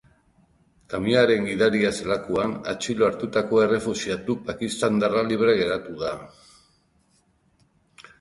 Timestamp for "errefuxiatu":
3.65-4.37